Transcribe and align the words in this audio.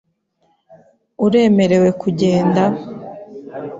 Uremerewe 1.25 1.89
kugenda? 2.01 2.63